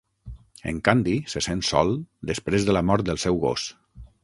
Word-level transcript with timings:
En 0.71 0.79
Candy 0.89 1.13
se 1.33 1.43
sent 1.49 1.61
sol 1.69 1.93
després 2.31 2.67
de 2.71 2.77
la 2.79 2.85
mort 2.91 3.09
del 3.11 3.23
seu 3.27 3.41
gos. 3.47 3.71